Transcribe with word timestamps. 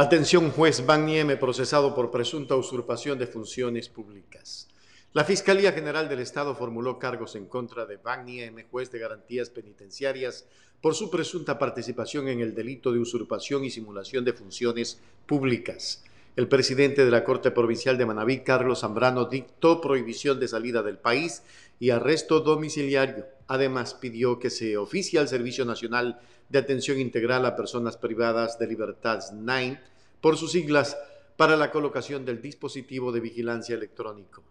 Atención 0.00 0.52
juez 0.52 0.86
Van 0.86 1.06
Nieme 1.06 1.36
procesado 1.36 1.92
por 1.92 2.12
presunta 2.12 2.54
usurpación 2.54 3.18
de 3.18 3.26
funciones 3.26 3.88
públicas. 3.88 4.68
La 5.12 5.24
Fiscalía 5.24 5.72
General 5.72 6.08
del 6.08 6.20
Estado 6.20 6.54
formuló 6.54 7.00
cargos 7.00 7.34
en 7.34 7.46
contra 7.46 7.84
de 7.84 7.96
Van 7.96 8.24
Nieme, 8.24 8.62
juez 8.70 8.92
de 8.92 9.00
garantías 9.00 9.50
penitenciarias, 9.50 10.46
por 10.80 10.94
su 10.94 11.10
presunta 11.10 11.58
participación 11.58 12.28
en 12.28 12.38
el 12.38 12.54
delito 12.54 12.92
de 12.92 13.00
usurpación 13.00 13.64
y 13.64 13.70
simulación 13.70 14.24
de 14.24 14.34
funciones 14.34 15.00
públicas. 15.26 16.04
El 16.36 16.46
presidente 16.46 17.04
de 17.04 17.10
la 17.10 17.24
Corte 17.24 17.50
Provincial 17.50 17.98
de 17.98 18.06
Manabí, 18.06 18.44
Carlos 18.44 18.82
Zambrano, 18.82 19.24
dictó 19.24 19.80
prohibición 19.80 20.38
de 20.38 20.46
salida 20.46 20.84
del 20.84 20.98
país 20.98 21.42
y 21.80 21.90
arresto 21.90 22.38
domiciliario. 22.38 23.26
Además, 23.48 23.94
pidió 23.94 24.38
que 24.38 24.50
se 24.50 24.76
oficie 24.76 25.18
al 25.18 25.26
Servicio 25.26 25.64
Nacional 25.64 26.20
de 26.48 26.58
Atención 26.58 27.00
Integral 27.00 27.44
a 27.46 27.56
Personas 27.56 27.96
Privadas 27.96 28.58
de 28.58 28.66
Libertad, 28.66 29.20
SNAIN, 29.20 29.80
por 30.20 30.36
sus 30.36 30.52
siglas, 30.52 30.96
para 31.36 31.56
la 31.56 31.70
colocación 31.70 32.24
del 32.24 32.42
dispositivo 32.42 33.10
de 33.10 33.20
vigilancia 33.20 33.74
electrónico. 33.74 34.44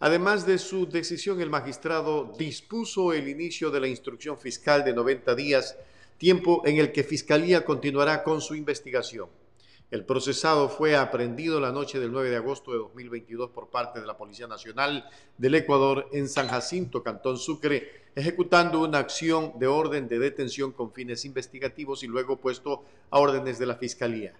Además 0.00 0.44
de 0.44 0.58
su 0.58 0.86
decisión, 0.86 1.40
el 1.40 1.50
magistrado 1.50 2.34
dispuso 2.36 3.12
el 3.12 3.28
inicio 3.28 3.70
de 3.70 3.80
la 3.80 3.88
instrucción 3.88 4.36
fiscal 4.38 4.84
de 4.84 4.92
90 4.92 5.34
días, 5.34 5.76
tiempo 6.18 6.62
en 6.66 6.78
el 6.78 6.92
que 6.92 7.04
Fiscalía 7.04 7.64
continuará 7.64 8.22
con 8.22 8.40
su 8.40 8.54
investigación. 8.54 9.28
El 9.88 10.04
procesado 10.04 10.68
fue 10.68 10.96
aprendido 10.96 11.60
la 11.60 11.70
noche 11.70 12.00
del 12.00 12.10
9 12.10 12.30
de 12.30 12.36
agosto 12.36 12.72
de 12.72 12.78
2022 12.78 13.50
por 13.50 13.70
parte 13.70 14.00
de 14.00 14.06
la 14.06 14.16
Policía 14.16 14.48
Nacional 14.48 15.08
del 15.38 15.54
Ecuador 15.54 16.08
en 16.12 16.28
San 16.28 16.48
Jacinto, 16.48 17.04
Cantón 17.04 17.38
Sucre, 17.38 18.06
ejecutando 18.16 18.82
una 18.82 18.98
acción 18.98 19.52
de 19.60 19.68
orden 19.68 20.08
de 20.08 20.18
detención 20.18 20.72
con 20.72 20.92
fines 20.92 21.24
investigativos 21.24 22.02
y 22.02 22.08
luego 22.08 22.40
puesto 22.40 22.82
a 23.10 23.20
órdenes 23.20 23.60
de 23.60 23.66
la 23.66 23.76
Fiscalía. 23.76 24.34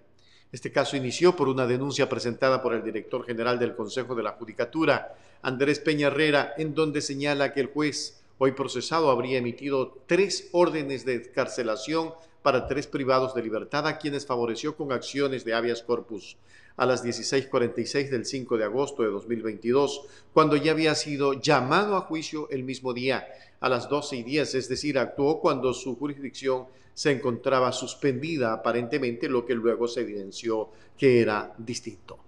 Este 0.50 0.72
caso 0.72 0.96
inició 0.96 1.36
por 1.36 1.48
una 1.48 1.64
denuncia 1.64 2.08
presentada 2.08 2.60
por 2.60 2.74
el 2.74 2.82
director 2.82 3.24
general 3.24 3.60
del 3.60 3.76
Consejo 3.76 4.16
de 4.16 4.24
la 4.24 4.32
Judicatura, 4.32 5.14
Andrés 5.42 5.78
Peña 5.78 6.08
Herrera, 6.08 6.54
en 6.58 6.74
donde 6.74 7.00
señala 7.00 7.52
que 7.52 7.60
el 7.60 7.66
juez 7.68 8.20
hoy 8.38 8.50
procesado 8.50 9.10
habría 9.10 9.38
emitido 9.38 9.96
tres 10.06 10.48
órdenes 10.50 11.04
de 11.04 11.14
escarcelación 11.14 12.14
para 12.46 12.68
tres 12.68 12.86
privados 12.86 13.34
de 13.34 13.42
libertad 13.42 13.88
a 13.88 13.98
quienes 13.98 14.24
favoreció 14.24 14.76
con 14.76 14.92
acciones 14.92 15.44
de 15.44 15.52
habeas 15.52 15.82
corpus 15.82 16.36
a 16.76 16.86
las 16.86 17.02
16:46 17.02 18.08
del 18.08 18.24
5 18.24 18.56
de 18.56 18.62
agosto 18.62 19.02
de 19.02 19.08
2022, 19.08 20.02
cuando 20.32 20.54
ya 20.54 20.70
había 20.70 20.94
sido 20.94 21.32
llamado 21.32 21.96
a 21.96 22.02
juicio 22.02 22.48
el 22.50 22.62
mismo 22.62 22.94
día 22.94 23.26
a 23.58 23.68
las 23.68 23.88
12 23.88 24.18
y 24.18 24.22
10, 24.22 24.54
es 24.54 24.68
decir, 24.68 24.96
actuó 24.96 25.40
cuando 25.40 25.74
su 25.74 25.96
jurisdicción 25.96 26.66
se 26.94 27.10
encontraba 27.10 27.72
suspendida 27.72 28.52
aparentemente, 28.52 29.28
lo 29.28 29.44
que 29.44 29.56
luego 29.56 29.88
se 29.88 30.02
evidenció 30.02 30.68
que 30.96 31.20
era 31.20 31.52
distinto. 31.58 32.20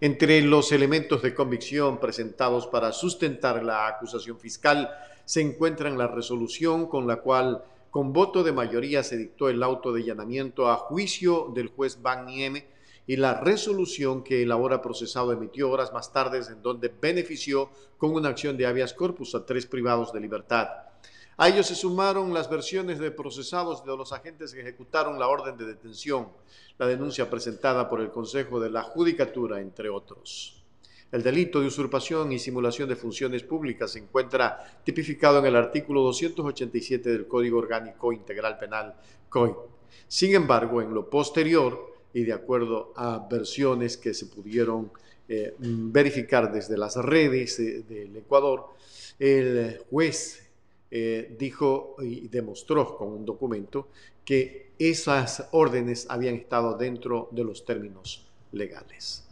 Entre 0.00 0.40
los 0.40 0.72
elementos 0.72 1.20
de 1.20 1.34
convicción 1.34 2.00
presentados 2.00 2.66
para 2.68 2.90
sustentar 2.92 3.62
la 3.62 3.86
acusación 3.86 4.38
fiscal 4.38 4.90
se 5.26 5.42
encuentran 5.42 5.98
la 5.98 6.06
resolución 6.06 6.86
con 6.86 7.06
la 7.06 7.16
cual 7.16 7.62
con 7.90 8.12
voto 8.12 8.42
de 8.42 8.52
mayoría 8.52 9.02
se 9.02 9.16
dictó 9.16 9.48
el 9.48 9.62
auto 9.62 9.92
de 9.92 10.02
allanamiento 10.02 10.68
a 10.68 10.76
juicio 10.76 11.50
del 11.54 11.68
juez 11.68 12.00
Van 12.02 12.26
Nieme 12.26 12.66
y 13.06 13.16
la 13.16 13.40
resolución 13.40 14.22
que 14.22 14.42
el 14.42 14.52
ahora 14.52 14.82
procesado 14.82 15.32
emitió 15.32 15.70
horas 15.70 15.92
más 15.92 16.12
tarde 16.12 16.40
en 16.46 16.62
donde 16.62 16.88
benefició 16.88 17.70
con 17.96 18.12
una 18.12 18.28
acción 18.28 18.56
de 18.56 18.66
habeas 18.66 18.92
corpus 18.92 19.34
a 19.34 19.46
tres 19.46 19.64
privados 19.64 20.12
de 20.12 20.20
libertad. 20.20 20.68
A 21.38 21.48
ellos 21.48 21.68
se 21.68 21.74
sumaron 21.74 22.34
las 22.34 22.50
versiones 22.50 22.98
de 22.98 23.10
procesados 23.10 23.84
de 23.84 23.96
los 23.96 24.12
agentes 24.12 24.52
que 24.52 24.60
ejecutaron 24.60 25.18
la 25.18 25.28
orden 25.28 25.56
de 25.56 25.66
detención, 25.66 26.28
la 26.78 26.86
denuncia 26.86 27.30
presentada 27.30 27.88
por 27.88 28.00
el 28.00 28.10
Consejo 28.10 28.60
de 28.60 28.70
la 28.70 28.82
Judicatura, 28.82 29.60
entre 29.60 29.88
otros. 29.88 30.57
El 31.10 31.22
delito 31.22 31.60
de 31.60 31.66
usurpación 31.66 32.32
y 32.32 32.38
simulación 32.38 32.88
de 32.88 32.96
funciones 32.96 33.42
públicas 33.42 33.92
se 33.92 33.98
encuentra 33.98 34.80
tipificado 34.84 35.38
en 35.38 35.46
el 35.46 35.56
artículo 35.56 36.02
287 36.02 37.10
del 37.10 37.26
Código 37.26 37.58
Orgánico 37.58 38.12
Integral 38.12 38.58
Penal, 38.58 38.94
COI. 39.30 39.54
Sin 40.06 40.34
embargo, 40.34 40.82
en 40.82 40.92
lo 40.92 41.08
posterior, 41.08 41.94
y 42.12 42.24
de 42.24 42.32
acuerdo 42.34 42.92
a 42.94 43.26
versiones 43.30 43.96
que 43.96 44.12
se 44.12 44.26
pudieron 44.26 44.90
eh, 45.28 45.54
verificar 45.58 46.52
desde 46.52 46.76
las 46.76 46.96
redes 46.96 47.56
del 47.56 48.16
Ecuador, 48.16 48.66
el 49.18 49.78
juez 49.90 50.48
eh, 50.90 51.36
dijo 51.38 51.96
y 52.00 52.28
demostró 52.28 52.96
con 52.96 53.08
un 53.08 53.24
documento 53.24 53.88
que 54.24 54.72
esas 54.78 55.48
órdenes 55.52 56.06
habían 56.08 56.34
estado 56.34 56.76
dentro 56.76 57.28
de 57.32 57.44
los 57.44 57.64
términos 57.64 58.26
legales. 58.52 59.27